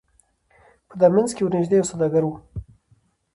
[0.87, 2.33] په دامنځ کي ورنیژدې یو سوداګر سو